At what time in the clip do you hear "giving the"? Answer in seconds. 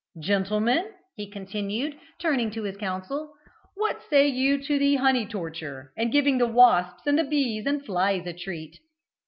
6.11-6.47